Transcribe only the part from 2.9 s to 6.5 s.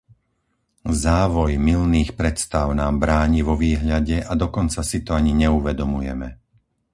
bráni vo výhľade a dokonca si to ani neuvedomujeme.